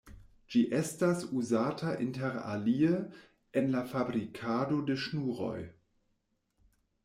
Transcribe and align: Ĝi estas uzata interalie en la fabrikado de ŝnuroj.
Ĝi 0.53 0.61
estas 0.77 1.25
uzata 1.41 1.91
interalie 2.07 2.95
en 3.63 3.71
la 3.77 3.85
fabrikado 3.95 4.83
de 4.91 4.99
ŝnuroj. 5.07 5.57